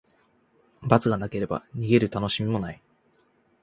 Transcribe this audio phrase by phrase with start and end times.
[0.81, 2.81] 罰がなければ、逃げるたのしみもない。